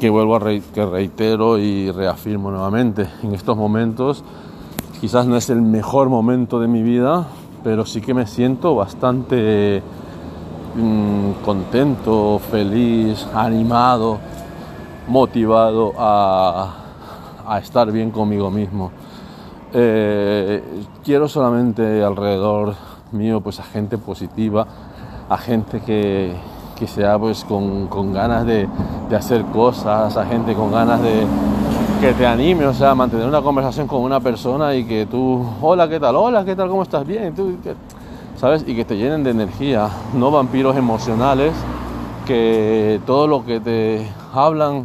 que 0.00 0.08
vuelvo 0.08 0.36
a 0.36 0.40
que 0.40 0.86
reitero 0.86 1.58
y 1.58 1.90
reafirmo 1.90 2.50
nuevamente. 2.50 3.08
En 3.22 3.34
estos 3.34 3.56
momentos 3.56 4.24
quizás 5.00 5.26
no 5.26 5.36
es 5.36 5.50
el 5.50 5.60
mejor 5.60 6.08
momento 6.08 6.60
de 6.60 6.68
mi 6.68 6.82
vida, 6.82 7.26
pero 7.62 7.84
sí 7.84 8.00
que 8.00 8.14
me 8.14 8.26
siento 8.26 8.74
bastante 8.74 9.82
mm, 10.74 11.42
contento, 11.44 12.40
feliz, 12.50 13.26
animado, 13.34 14.18
motivado 15.08 15.92
a, 15.98 16.74
a 17.46 17.58
estar 17.58 17.90
bien 17.92 18.10
conmigo 18.10 18.50
mismo. 18.50 18.90
Eh, 19.72 20.62
quiero 21.02 21.28
solamente 21.28 22.02
alrededor 22.02 22.74
mío 23.10 23.40
pues 23.40 23.58
a 23.60 23.64
gente 23.64 23.98
positiva, 23.98 24.66
a 25.28 25.36
gente 25.36 25.80
que, 25.80 26.32
que 26.76 26.86
sea 26.86 27.18
pues 27.18 27.44
con, 27.44 27.88
con 27.88 28.12
ganas 28.12 28.46
de, 28.46 28.68
de, 29.08 29.16
hacer 29.16 29.44
cosas, 29.46 30.16
a 30.16 30.26
gente 30.26 30.54
con 30.54 30.70
ganas 30.70 31.02
de 31.02 31.26
que 32.00 32.12
te 32.12 32.26
anime, 32.26 32.66
o 32.66 32.74
sea, 32.74 32.94
mantener 32.94 33.26
una 33.26 33.42
conversación 33.42 33.86
con 33.86 34.02
una 34.02 34.20
persona 34.20 34.74
y 34.74 34.84
que 34.84 35.06
tú, 35.06 35.44
hola, 35.60 35.88
¿qué 35.88 35.98
tal? 35.98 36.16
Hola, 36.16 36.44
¿qué 36.44 36.54
tal? 36.54 36.68
¿Cómo 36.68 36.82
estás? 36.82 37.06
Bien, 37.06 37.34
tú, 37.34 37.56
¿sabes? 38.44 38.62
Y 38.68 38.76
que 38.76 38.84
te 38.84 38.98
llenen 38.98 39.24
de 39.24 39.30
energía, 39.30 39.88
no 40.12 40.30
vampiros 40.30 40.76
emocionales, 40.76 41.54
que 42.26 43.00
todo 43.06 43.26
lo 43.26 43.46
que 43.46 43.58
te 43.58 44.06
hablan 44.34 44.84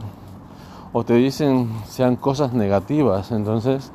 o 0.93 1.03
te 1.03 1.15
dicen 1.15 1.69
sean 1.85 2.15
cosas 2.15 2.53
negativas. 2.53 3.33
Entonces, 3.33 3.91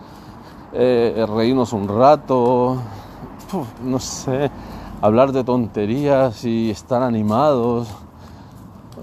eh, 0.74 1.24
reírnos 1.34 1.72
un 1.72 1.88
rato, 1.88 2.76
no 3.82 3.98
sé, 4.00 4.50
hablar 5.00 5.32
de 5.32 5.44
tonterías 5.44 6.44
y 6.44 6.68
estar 6.68 7.02
animados. 7.02 7.88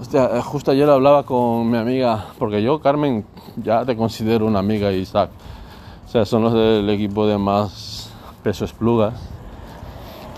Hostia, 0.00 0.40
justo 0.42 0.70
ayer 0.70 0.88
hablaba 0.88 1.24
con 1.24 1.68
mi 1.68 1.76
amiga, 1.76 2.26
porque 2.38 2.62
yo, 2.62 2.80
Carmen, 2.80 3.24
ya 3.56 3.84
te 3.84 3.96
considero 3.96 4.46
una 4.46 4.60
amiga, 4.60 4.92
Isaac. 4.92 5.30
O 6.06 6.08
sea, 6.08 6.24
son 6.24 6.44
los 6.44 6.52
del 6.52 6.88
equipo 6.88 7.26
de 7.26 7.36
más 7.36 8.12
peso 8.44 8.64
esplugas. 8.64 9.31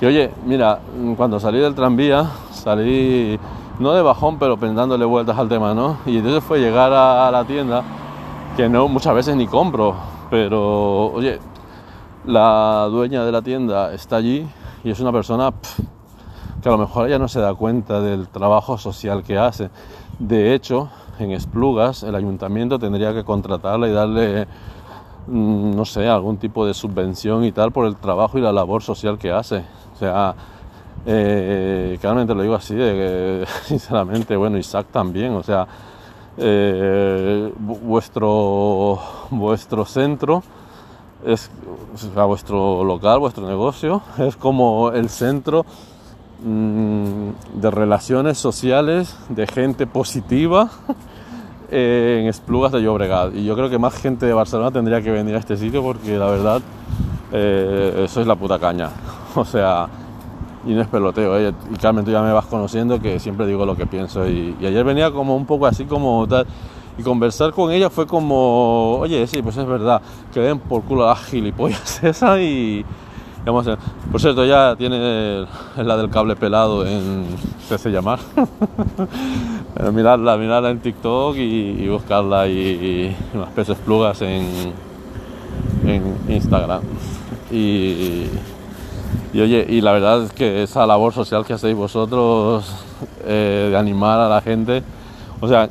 Y 0.04 0.06
oye, 0.06 0.30
mira, 0.44 0.80
cuando 1.16 1.40
salí 1.40 1.58
del 1.60 1.74
tranvía, 1.74 2.30
salí 2.50 3.40
no 3.78 3.94
de 3.94 4.02
bajón, 4.02 4.38
pero 4.38 4.58
pensándole 4.58 5.02
vueltas 5.06 5.38
al 5.38 5.48
tema, 5.48 5.72
¿no? 5.72 5.96
Y 6.04 6.18
entonces 6.18 6.44
fue 6.44 6.60
llegar 6.60 6.92
a, 6.92 7.30
la 7.30 7.42
tienda, 7.46 7.82
que 8.54 8.68
no 8.68 8.86
muchas 8.86 9.14
veces 9.14 9.34
ni 9.34 9.46
compro, 9.46 9.94
pero 10.28 11.06
oye, 11.06 11.38
la 12.26 12.86
dueña 12.90 13.24
de 13.24 13.32
la 13.32 13.40
tienda 13.40 13.94
está 13.94 14.16
allí 14.16 14.46
y 14.84 14.90
es 14.90 15.00
una 15.00 15.10
persona 15.10 15.54
que 16.62 16.68
a 16.68 16.72
lo 16.72 16.76
mejor 16.76 17.06
ella 17.06 17.18
no 17.18 17.26
se 17.26 17.40
da 17.40 17.54
cuenta 17.54 18.02
del 18.02 18.28
trabajo 18.28 18.76
social 18.76 19.22
que 19.22 19.38
hace. 19.38 19.70
De 20.18 20.52
hecho, 20.52 20.90
en 21.18 21.30
Esplugas 21.30 22.02
el 22.02 22.14
ayuntamiento 22.14 22.78
tendría 22.78 23.14
que 23.14 23.24
contratarla 23.24 23.88
y 23.88 23.92
darle, 23.92 24.48
mm, 25.28 25.74
no 25.74 25.86
sé, 25.86 26.06
algún 26.06 26.36
tipo 26.36 26.66
de 26.66 26.74
subvención 26.74 27.42
y 27.46 27.52
tal 27.52 27.72
por 27.72 27.86
el 27.86 27.96
trabajo 27.96 28.36
y 28.36 28.42
la 28.42 28.52
labor 28.52 28.82
social 28.82 29.16
que 29.16 29.32
hace. 29.32 29.64
O 29.94 29.98
sea, 29.98 30.34
eh, 31.06 31.98
claramente 32.00 32.34
lo 32.34 32.42
digo 32.42 32.54
así, 32.54 32.76
sinceramente, 33.64 34.36
bueno, 34.36 34.58
Isaac 34.58 34.88
también, 34.90 35.32
o 35.34 35.42
sea, 35.42 35.66
eh, 36.36 37.52
vuestro, 37.58 38.98
vuestro 39.30 39.84
centro 39.84 40.42
es, 41.24 41.50
o 42.14 42.26
vuestro 42.26 42.84
local, 42.84 43.20
vuestro 43.20 43.46
negocio, 43.46 44.02
es 44.18 44.36
como 44.36 44.90
el 44.90 45.08
centro 45.08 45.64
mm, 46.44 47.60
de 47.60 47.70
relaciones 47.70 48.38
sociales, 48.38 49.16
de 49.28 49.46
gente 49.46 49.86
positiva 49.86 50.70
en 51.70 52.26
Esplugas 52.26 52.72
de 52.72 52.82
Llobregat. 52.82 53.34
Y 53.34 53.44
yo 53.44 53.54
creo 53.54 53.70
que 53.70 53.78
más 53.78 53.94
gente 53.94 54.26
de 54.26 54.32
Barcelona 54.32 54.70
tendría 54.70 55.00
que 55.02 55.10
venir 55.10 55.34
a 55.36 55.38
este 55.38 55.56
sitio 55.56 55.82
porque 55.82 56.18
la 56.18 56.26
verdad, 56.26 56.62
eh, 57.32 58.02
eso 58.04 58.20
es 58.20 58.26
la 58.26 58.36
puta 58.36 58.58
caña. 58.58 58.90
O 59.36 59.44
sea, 59.44 59.88
y 60.66 60.72
no 60.72 60.82
es 60.82 60.88
peloteo. 60.88 61.38
¿eh? 61.38 61.52
Y 61.72 61.76
Carmen, 61.76 62.04
tú 62.04 62.10
ya 62.10 62.22
me 62.22 62.32
vas 62.32 62.46
conociendo 62.46 63.00
que 63.00 63.18
siempre 63.18 63.46
digo 63.46 63.66
lo 63.66 63.76
que 63.76 63.86
pienso. 63.86 64.28
Y, 64.28 64.56
ayer 64.60 64.84
venía 64.84 65.10
como 65.10 65.36
un 65.36 65.46
poco 65.46 65.66
así 65.66 65.84
como 65.84 66.26
tal. 66.26 66.46
Y 66.96 67.02
conversar 67.02 67.52
con 67.52 67.72
ella 67.72 67.90
fue 67.90 68.06
como, 68.06 68.98
oye, 68.98 69.26
sí, 69.26 69.42
pues 69.42 69.56
es 69.56 69.66
verdad, 69.66 70.00
que 70.32 70.38
den 70.38 70.60
por 70.60 70.82
culo 70.82 71.04
a 71.04 71.08
las 71.08 71.24
gilipollas 71.24 72.02
esa 72.04 72.40
y... 72.40 72.84
Vamos 73.44 73.68
a 73.68 73.76
por 74.10 74.22
cierto, 74.22 74.46
ya 74.46 74.74
tiene 74.74 75.44
la 75.76 75.96
del 75.98 76.08
cable 76.08 76.34
pelado 76.34 76.86
en 76.86 77.26
se 77.68 77.74
hace 77.74 77.90
llamar. 77.90 78.18
mirarla, 79.92 80.38
mirarla 80.38 80.70
en 80.70 80.78
TikTok 80.78 81.36
y, 81.36 81.86
buscarla 81.88 82.48
y, 82.48 82.58
y, 82.58 83.16
unas 83.34 83.50
peces 83.50 83.76
plugas 83.76 84.22
en, 84.22 84.72
en 85.84 86.16
Instagram. 86.26 86.80
Y, 87.50 88.28
y 89.34 89.40
oye, 89.40 89.66
y 89.68 89.80
la 89.80 89.90
verdad 89.90 90.22
es 90.22 90.32
que 90.32 90.62
esa 90.62 90.86
labor 90.86 91.12
social 91.12 91.44
que 91.44 91.54
hacéis 91.54 91.74
vosotros 91.74 92.72
eh, 93.26 93.66
de 93.68 93.76
animar 93.76 94.20
a 94.20 94.28
la 94.28 94.40
gente, 94.40 94.84
o 95.40 95.48
sea, 95.48 95.68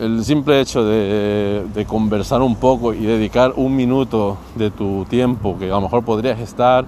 el 0.00 0.24
simple 0.24 0.58
hecho 0.58 0.82
de, 0.82 1.84
conversar 1.86 2.40
un 2.40 2.56
poco 2.56 2.94
y 2.94 3.04
dedicar 3.04 3.52
un 3.56 3.76
minuto 3.76 4.38
de 4.54 4.70
tu 4.70 5.04
tiempo, 5.04 5.58
que 5.58 5.66
a 5.66 5.74
lo 5.74 5.82
mejor 5.82 6.02
podrías 6.02 6.40
estar 6.40 6.86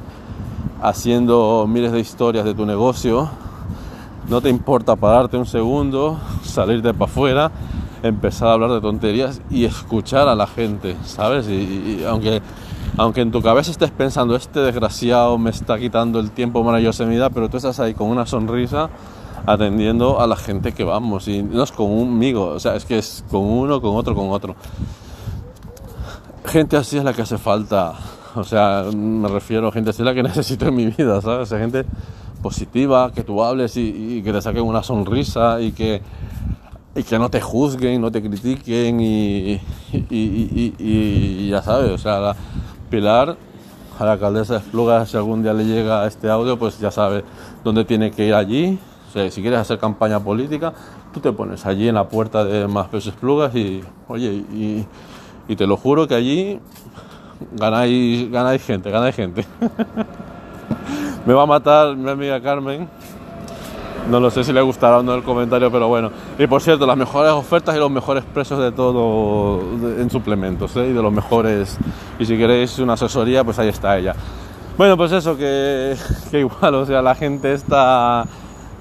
haciendo 0.81 1.67
miles 1.69 1.93
de 1.93 2.01
historias 2.01 2.47
de 2.47 2.55
tu 2.55 2.65
negocio, 2.65 3.29
no 4.31 4.41
te 4.41 4.49
importa 4.49 4.97
pararte 4.97 5.37
un 5.37 5.45
segundo, 5.45 6.19
salirte 6.43 6.95
para 6.95 7.11
afuera, 7.11 7.53
empezar 8.03 8.49
a 8.49 8.53
hablar 8.55 8.71
de 8.71 8.81
tonterías 8.81 9.43
y 9.51 9.67
escuchar 9.67 10.29
a 10.29 10.35
la 10.35 10.47
gente, 10.47 10.97
¿sabes? 11.05 11.47
y 11.47 12.03
aunque 12.09 12.41
aunque 12.97 13.23
en 13.23 13.33
tu 13.33 13.43
cabeza 13.43 13.71
estés 13.71 13.91
pensando, 13.91 14.37
este 14.37 14.61
desgraciado 14.61 15.37
me 15.37 15.51
está 15.51 15.79
quitando 15.79 16.21
el 16.21 16.31
tiempo 16.31 16.63
maravilloso 16.63 17.03
de 17.03 17.09
mi 17.09 17.17
vida, 17.17 17.31
pero 17.31 17.49
tú 17.49 17.57
estás 17.57 17.81
ahí 17.81 17.95
con 17.95 18.09
una 18.09 18.25
sonrisa 18.27 18.89
atendiendo 19.47 20.21
a 20.21 20.27
la 20.27 20.37
gente 20.37 20.73
que 20.73 20.85
vamos, 20.85 21.27
y 21.29 21.43
no 21.43 21.63
es 21.65 21.73
con 21.73 21.91
un 21.91 22.09
amigo, 22.09 22.47
o 22.47 22.61
sea, 22.61 22.77
es 22.77 22.85
que 22.85 22.99
es 22.99 23.25
con 23.31 23.43
uno, 23.43 23.81
con 23.81 23.97
otro, 23.97 24.15
con 24.15 24.31
otro. 24.31 24.55
Gente 26.47 26.77
así 26.77 26.97
es 26.97 27.05
la 27.05 27.13
que 27.13 27.23
hace 27.23 27.37
falta, 27.37 27.95
o 28.37 28.45
sea, 28.45 28.85
me 28.95 29.29
refiero 29.29 29.69
a 29.69 29.73
gente 29.73 29.91
así 29.91 30.03
es 30.03 30.07
la 30.07 30.15
que 30.15 30.23
necesito 30.23 30.67
en 30.69 30.77
mi 30.77 30.87
vida, 30.87 31.21
¿sabes? 31.21 31.49
gente 31.51 31.85
positiva, 32.43 33.11
que 33.13 33.25
tú 33.25 33.43
hables 33.43 33.77
y, 33.77 34.23
que 34.23 34.33
te 34.33 34.41
saquen 34.41 34.63
una 34.63 34.83
sonrisa 34.83 35.61
y 35.61 35.73
que, 35.73 36.01
y 36.95 37.03
que 37.03 37.19
no 37.19 37.29
te 37.29 37.41
juzguen, 37.41 38.01
no 38.01 38.13
te 38.13 38.23
critiquen 38.23 39.01
y, 39.01 39.61
y 39.93 41.49
ya 41.49 41.61
sabes, 41.63 41.91
o 41.91 41.99
sea, 41.99 42.21
la, 42.21 42.37
A 42.97 44.05
la 44.05 44.13
alcaldesa 44.13 44.61
de 44.61 45.07
si 45.07 45.17
algún 45.17 45.43
día 45.43 45.53
le 45.53 45.65
llega 45.65 46.07
este 46.07 46.31
audio, 46.31 46.57
pues 46.57 46.79
ya 46.79 46.93
sabe 46.93 47.25
dónde 47.65 47.85
tiene 47.85 48.13
que 48.13 48.25
ir 48.25 48.35
allí. 48.35 48.79
si 49.13 49.43
quieres 49.43 49.59
hacer 49.59 49.79
campaña 49.79 50.21
política, 50.21 50.73
tú 51.13 51.19
te 51.19 51.33
pones 51.33 51.67
allí 51.67 51.89
en 51.89 51.97
la 51.97 52.09
puerta 52.09 52.45
de 52.45 52.69
Más 52.69 52.87
Pesos 52.89 53.15
Esplugas 53.15 53.53
y, 53.57 53.83
oye, 54.07 54.33
y, 55.49 55.57
te 55.57 55.67
lo 55.67 55.77
juro 55.77 56.07
que 56.07 56.15
allí 56.15 56.61
ganáis, 57.53 58.31
ganáis 58.31 58.63
gente, 58.63 58.91
ganáis 58.91 59.17
gente. 59.17 59.45
Me 61.27 61.35
va 61.35 61.43
a 61.43 61.47
matar 61.47 61.97
mi 61.97 62.11
amiga 62.11 62.41
Carmen, 62.41 62.89
no 64.11 64.21
lo 64.21 64.31
sé 64.31 64.45
si 64.45 64.53
le 64.53 64.61
gustará 64.61 64.99
o 64.99 65.03
no 65.03 65.15
el 65.15 65.23
comentario, 65.23 65.71
pero 65.71 65.89
bueno. 65.89 66.11
Y 66.39 66.47
por 66.47 66.61
cierto, 66.61 66.87
las 66.87 66.97
mejores 66.97 67.33
ofertas 67.33 67.75
y 67.75 67.79
los 67.79 67.91
mejores 67.91 68.25
precios 68.25 68.61
de 68.61 68.73
todo 68.73 69.61
en 69.99 70.11
suplementos, 70.11 70.77
¿eh? 70.77 70.89
y 70.89 70.93
de 70.93 71.03
los 71.03 71.13
mejores. 71.13 71.79
Y 72.19 72.27
si 72.27 72.37
queréis 72.37 72.79
una 72.79 72.95
asesoría, 72.95 73.45
pues 73.45 73.59
ahí 73.59 73.69
está 73.69 73.97
ella. 73.99 74.15
Bueno, 74.77 74.97
pues 74.97 75.13
eso, 75.13 75.37
que, 75.37 75.97
igual, 76.33 76.75
o 76.75 76.87
sea, 76.87 77.01
la 77.01 77.15
gente 77.15 77.53
está 77.53 78.25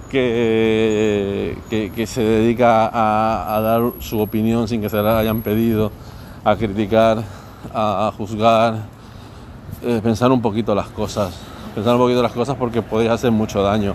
que, 0.10 1.58
que, 1.70 2.08
se 2.08 2.22
dedica 2.22 2.89
a, 2.92 3.60
dar 3.62 3.82
su 4.00 4.20
opinión 4.20 4.68
sin 4.68 4.82
que 4.82 4.89
se 4.89 5.01
la 5.01 5.20
hayan 5.20 5.42
pedido, 5.42 5.92
a 6.44 6.56
criticar, 6.56 7.24
a, 7.74 8.12
juzgar, 8.18 8.75
eh, 9.84 10.00
pensar 10.03 10.32
un 10.32 10.42
poquito 10.42 10.75
las 10.75 10.88
cosas, 10.88 11.39
pensar 11.74 11.94
un 11.94 12.01
poquito 12.01 12.22
las 12.22 12.32
cosas 12.32 12.58
porque 12.58 12.82
podéis 12.82 13.12
hacer 13.12 13.32
mucho 13.32 13.63
daño. 13.63 13.94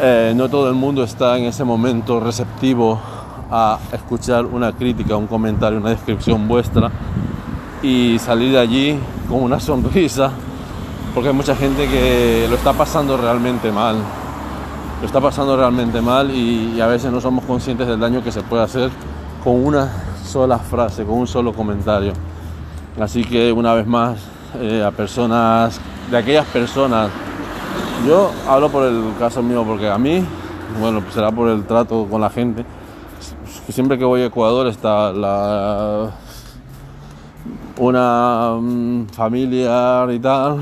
Eh, 0.00 0.32
no 0.36 0.48
todo 0.48 0.68
el 0.68 0.76
mundo 0.76 1.02
está 1.02 1.36
en 1.38 1.46
ese 1.46 1.64
momento 1.64 2.20
receptivo 2.20 3.00
a 3.50 3.80
escuchar 3.92 4.46
una 4.46 4.70
crítica, 4.70 5.16
un 5.16 5.26
comentario, 5.26 5.80
una 5.80 5.90
descripción 5.90 6.46
vuestra 6.46 6.88
y 7.82 8.16
salir 8.20 8.52
de 8.52 8.60
allí 8.60 8.98
con 9.28 9.42
una 9.42 9.58
sonrisa, 9.58 10.30
porque 11.14 11.30
hay 11.30 11.34
mucha 11.34 11.56
gente 11.56 11.88
que 11.88 12.46
lo 12.48 12.54
está 12.54 12.72
pasando 12.74 13.16
realmente 13.16 13.72
mal, 13.72 13.96
lo 15.00 15.06
está 15.06 15.20
pasando 15.20 15.56
realmente 15.56 16.00
mal 16.00 16.30
y, 16.30 16.80
a 16.80 16.86
veces 16.86 17.10
no 17.10 17.20
somos 17.20 17.44
conscientes 17.44 17.88
del 17.88 17.98
daño 17.98 18.22
que 18.22 18.30
se 18.30 18.42
puede 18.42 18.62
hacer 18.62 18.90
con 19.42 19.64
una 19.64 19.90
sola 20.24 20.60
frase, 20.60 21.04
con 21.04 21.18
un 21.18 21.26
solo 21.26 21.52
comentario. 21.52 22.12
Así 23.00 23.24
que 23.24 23.50
una 23.50 23.74
vez 23.74 23.86
más, 23.86 24.18
eh, 24.60 24.80
a 24.84 24.92
personas, 24.92 25.80
de 26.08 26.16
aquellas 26.16 26.46
personas 26.46 27.10
yo 28.06 28.30
hablo 28.48 28.68
por 28.70 28.84
el 28.84 29.12
caso 29.18 29.42
mío 29.42 29.64
porque 29.66 29.88
a 29.88 29.98
mí, 29.98 30.24
bueno, 30.80 31.00
pues 31.00 31.14
será 31.14 31.30
por 31.32 31.48
el 31.48 31.64
trato 31.64 32.06
con 32.10 32.20
la 32.20 32.30
gente, 32.30 32.64
siempre 33.68 33.98
que 33.98 34.04
voy 34.04 34.22
a 34.22 34.26
Ecuador 34.26 34.66
está 34.66 35.12
la 35.12 36.12
una 37.78 38.56
mm, 38.60 39.06
familiar 39.06 40.10
y 40.10 40.18
tal. 40.18 40.58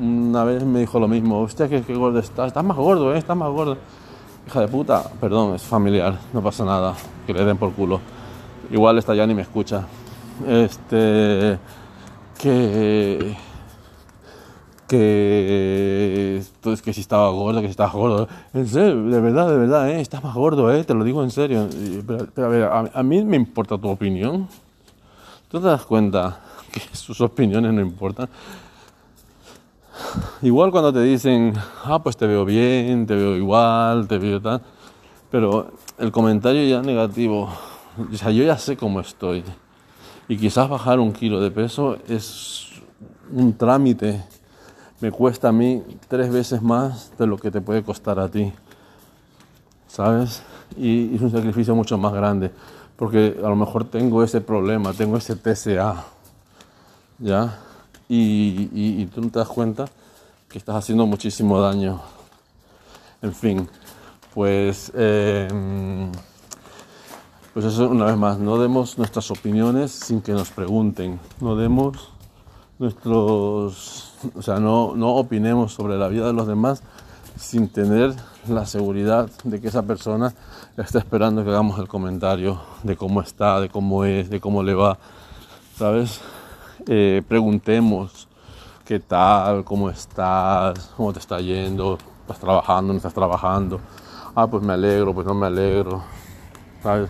Una 0.00 0.44
vez 0.44 0.64
me 0.64 0.80
dijo 0.80 0.98
lo 0.98 1.06
mismo, 1.06 1.40
hostia, 1.40 1.68
que, 1.68 1.80
gordo 1.94 2.18
estás, 2.18 2.48
estás 2.48 2.64
más 2.64 2.76
gordo, 2.76 3.14
¿eh? 3.14 3.18
estás 3.18 3.36
más 3.36 3.50
gordo. 3.50 3.76
Hija 4.46 4.60
de 4.60 4.68
puta, 4.68 5.04
perdón, 5.20 5.54
es 5.54 5.62
familiar, 5.62 6.18
no 6.32 6.42
pasa 6.42 6.64
nada, 6.64 6.94
que 7.26 7.32
le 7.32 7.44
den 7.44 7.56
por 7.56 7.72
culo. 7.72 8.00
Igual 8.70 8.98
está 8.98 9.14
ya 9.14 9.26
ni 9.26 9.34
me 9.34 9.42
escucha. 9.42 9.86
Este. 10.46 11.58
Que. 12.38 13.36
Que. 14.88 16.42
Entonces, 16.56 16.82
que 16.82 16.92
si 16.92 17.00
estaba 17.00 17.30
gordo, 17.30 17.60
que 17.60 17.66
si 17.66 17.72
estaba 17.72 17.90
gordo. 17.90 18.28
En 18.52 18.66
serio, 18.68 19.04
de 19.04 19.20
verdad, 19.20 19.48
de 19.50 19.56
verdad, 19.56 19.90
¿eh? 19.90 20.00
Estás 20.00 20.22
más 20.22 20.34
gordo, 20.34 20.72
¿eh? 20.72 20.84
Te 20.84 20.94
lo 20.94 21.04
digo 21.04 21.22
en 21.22 21.30
serio. 21.30 21.68
Pero, 22.34 22.46
a 22.46 22.48
ver, 22.48 22.90
a, 22.92 23.02
mí 23.02 23.24
me 23.24 23.36
importa 23.36 23.78
tu 23.78 23.88
opinión. 23.88 24.48
¿Tú 25.48 25.60
te 25.60 25.66
das 25.66 25.84
cuenta 25.84 26.40
que 26.72 26.80
sus 26.96 27.20
opiniones 27.20 27.72
no 27.72 27.80
importan? 27.80 28.28
Igual 30.42 30.70
cuando 30.70 30.92
te 30.92 31.00
dicen, 31.02 31.54
ah, 31.84 32.02
pues 32.02 32.16
te 32.16 32.26
veo 32.26 32.44
bien, 32.44 33.06
te 33.06 33.14
veo 33.14 33.36
igual, 33.36 34.06
te 34.06 34.18
veo 34.18 34.40
tal. 34.40 34.60
Pero 35.30 35.72
el 35.98 36.12
comentario 36.12 36.66
ya 36.68 36.82
negativo, 36.82 37.48
o 38.12 38.16
sea, 38.16 38.30
yo 38.30 38.44
ya 38.44 38.58
sé 38.58 38.76
cómo 38.76 39.00
estoy. 39.00 39.44
Y 40.28 40.36
quizás 40.36 40.68
bajar 40.68 40.98
un 41.00 41.12
kilo 41.12 41.40
de 41.40 41.50
peso 41.50 41.96
es 42.08 42.68
un 43.32 43.56
trámite. 43.56 44.22
Me 45.00 45.10
cuesta 45.10 45.48
a 45.48 45.52
mí 45.52 45.82
tres 46.08 46.32
veces 46.32 46.62
más 46.62 47.12
de 47.18 47.26
lo 47.26 47.36
que 47.36 47.50
te 47.50 47.60
puede 47.60 47.82
costar 47.82 48.18
a 48.18 48.28
ti. 48.28 48.52
¿Sabes? 49.88 50.42
Y 50.76 51.14
es 51.14 51.20
un 51.20 51.30
sacrificio 51.30 51.74
mucho 51.74 51.98
más 51.98 52.12
grande. 52.12 52.50
Porque 52.96 53.36
a 53.38 53.48
lo 53.48 53.56
mejor 53.56 53.84
tengo 53.84 54.22
ese 54.22 54.40
problema, 54.40 54.92
tengo 54.92 55.16
ese 55.16 55.36
TCA. 55.36 56.04
¿Ya? 57.18 57.58
Y, 58.08 59.06
tú 59.06 59.20
no 59.20 59.30
te 59.30 59.38
das 59.38 59.48
cuenta 59.48 59.86
que 60.48 60.58
estás 60.58 60.76
haciendo 60.76 61.06
muchísimo 61.06 61.60
daño. 61.60 62.00
En 63.22 63.34
fin, 63.34 63.68
pues... 64.34 64.92
Eh, 64.94 66.10
pues 67.54 67.66
eso 67.66 67.88
una 67.88 68.06
vez 68.06 68.16
más, 68.16 68.36
no 68.40 68.58
demos 68.58 68.98
nuestras 68.98 69.30
opiniones 69.30 69.92
sin 69.92 70.20
que 70.20 70.32
nos 70.32 70.50
pregunten, 70.50 71.20
no 71.40 71.54
demos 71.54 72.10
nuestros, 72.80 74.12
o 74.34 74.42
sea, 74.42 74.58
no, 74.58 74.94
no 74.96 75.14
opinemos 75.14 75.72
sobre 75.72 75.96
la 75.96 76.08
vida 76.08 76.26
de 76.26 76.32
los 76.32 76.46
demás 76.46 76.82
sin 77.36 77.68
tener 77.68 78.14
la 78.48 78.66
seguridad 78.66 79.28
de 79.42 79.60
que 79.60 79.68
esa 79.68 79.82
persona 79.82 80.32
está 80.76 80.98
esperando 80.98 81.44
que 81.44 81.50
hagamos 81.50 81.78
el 81.78 81.88
comentario 81.88 82.60
de 82.82 82.96
cómo 82.96 83.20
está, 83.20 83.60
de 83.60 83.68
cómo 83.68 84.04
es, 84.04 84.30
de 84.30 84.40
cómo 84.40 84.62
le 84.62 84.74
va, 84.74 84.98
¿sabes? 85.76 86.20
Eh, 86.86 87.22
preguntemos 87.26 88.28
qué 88.84 89.00
tal, 89.00 89.64
cómo 89.64 89.90
estás, 89.90 90.92
cómo 90.96 91.12
te 91.12 91.18
está 91.18 91.40
yendo, 91.40 91.98
estás 92.20 92.38
trabajando, 92.38 92.92
no 92.92 92.96
estás 92.96 93.14
trabajando, 93.14 93.80
ah, 94.34 94.46
pues 94.46 94.62
me 94.62 94.74
alegro, 94.74 95.14
pues 95.14 95.26
no 95.26 95.34
me 95.34 95.46
alegro, 95.46 96.02
¿sabes? 96.82 97.08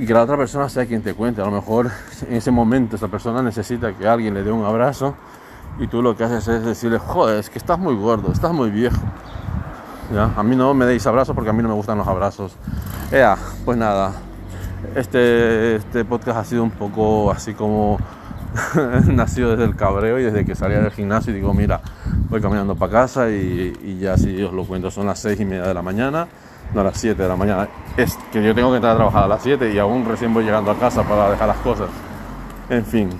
y 0.00 0.06
que 0.06 0.14
la 0.14 0.22
otra 0.22 0.38
persona 0.38 0.66
sea 0.70 0.86
quien 0.86 1.02
te 1.02 1.12
cuente. 1.12 1.42
A 1.42 1.44
lo 1.44 1.50
mejor 1.50 1.90
en 2.26 2.34
ese 2.34 2.50
momento 2.50 2.96
esa 2.96 3.08
persona 3.08 3.42
necesita 3.42 3.92
que 3.92 4.08
alguien 4.08 4.32
le 4.32 4.42
dé 4.42 4.50
un 4.50 4.64
abrazo 4.64 5.14
y 5.80 5.86
tú 5.86 6.02
lo 6.02 6.16
que 6.16 6.24
haces 6.24 6.46
es 6.46 6.64
decirle, 6.64 6.98
joder, 6.98 7.38
es 7.38 7.50
que 7.50 7.58
estás 7.58 7.78
muy 7.78 7.96
gordo, 7.96 8.30
estás 8.30 8.52
muy 8.52 8.70
viejo. 8.70 9.00
¿Ya? 10.14 10.30
A 10.36 10.42
mí 10.42 10.54
no 10.54 10.74
me 10.74 10.84
deis 10.84 11.06
abrazos 11.06 11.34
porque 11.34 11.50
a 11.50 11.52
mí 11.52 11.62
no 11.62 11.70
me 11.70 11.74
gustan 11.74 11.96
los 11.98 12.06
abrazos. 12.06 12.52
Ea, 13.10 13.36
pues 13.64 13.78
nada, 13.78 14.12
este, 14.94 15.76
este 15.76 16.04
podcast 16.04 16.38
ha 16.38 16.44
sido 16.44 16.62
un 16.62 16.70
poco 16.70 17.30
así 17.30 17.54
como 17.54 17.98
nacido 19.06 19.50
desde 19.50 19.64
el 19.64 19.74
cabreo 19.74 20.18
y 20.18 20.24
desde 20.24 20.44
que 20.44 20.54
salía 20.54 20.80
del 20.80 20.90
gimnasio 20.90 21.32
y 21.32 21.36
digo, 21.36 21.54
mira, 21.54 21.80
voy 22.28 22.40
caminando 22.40 22.76
para 22.76 22.92
casa 22.92 23.30
y, 23.30 23.98
ya 24.00 24.16
si 24.18 24.42
os 24.42 24.52
lo 24.52 24.64
cuento 24.64 24.90
son 24.90 25.06
las 25.06 25.18
seis 25.18 25.40
y 25.40 25.44
media 25.44 25.66
de 25.66 25.74
la 25.74 25.82
mañana 25.82 26.28
no 26.74 26.84
las 26.84 26.98
7 26.98 27.20
de 27.20 27.28
la 27.28 27.34
mañana. 27.34 27.68
Es 27.96 28.16
que 28.30 28.40
yo 28.42 28.54
tengo 28.54 28.70
que 28.70 28.76
entrar 28.76 28.92
a 28.92 28.96
trabajar 28.96 29.24
a 29.24 29.28
las 29.28 29.42
7 29.42 29.72
y 29.74 29.78
aún 29.78 30.04
recién 30.04 30.32
voy 30.32 30.44
llegando 30.44 30.70
a 30.70 30.78
casa 30.78 31.02
para 31.02 31.30
dejar 31.30 31.48
las 31.48 31.56
cosas. 31.58 31.88
En 32.68 32.84
fin, 32.84 33.10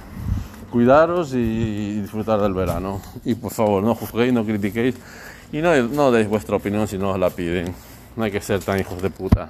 cuidaros 0.70 1.34
y 1.34 2.00
disfrutar 2.00 2.40
del 2.40 2.54
verano. 2.54 3.00
Y 3.24 3.34
por 3.34 3.52
favor, 3.52 3.82
no 3.82 3.94
juzguéis, 3.94 4.32
no 4.32 4.44
critiquéis 4.44 4.94
y 5.52 5.58
no, 5.58 5.74
no 5.82 6.10
deis 6.10 6.28
vuestra 6.28 6.56
opinión 6.56 6.86
si 6.86 6.96
no 6.96 7.10
os 7.10 7.18
la 7.18 7.30
piden. 7.30 7.74
No 8.16 8.24
hay 8.24 8.30
que 8.30 8.40
ser 8.40 8.60
tan 8.60 8.78
hijos 8.78 9.00
de 9.02 9.10
puta. 9.10 9.48